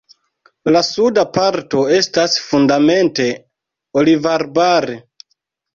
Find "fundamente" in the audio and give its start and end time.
2.49-3.31